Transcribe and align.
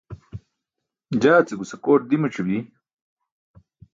jaa 1.21 1.45
ce 1.47 1.53
guse 1.59 1.75
kooṭ 1.83 2.01
dimac̣i 2.09 2.41
bi 2.47 2.57